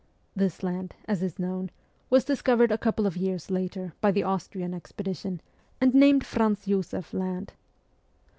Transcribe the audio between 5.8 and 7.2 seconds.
named Franz Josef